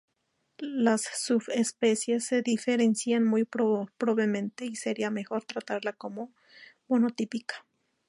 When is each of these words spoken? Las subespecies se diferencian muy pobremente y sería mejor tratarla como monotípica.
Las 0.63 1.03
subespecies 1.03 2.25
se 2.25 2.41
diferencian 2.41 3.23
muy 3.23 3.43
pobremente 3.45 4.65
y 4.65 4.75
sería 4.75 5.11
mejor 5.11 5.43
tratarla 5.45 5.93
como 5.93 6.33
monotípica. 6.87 7.63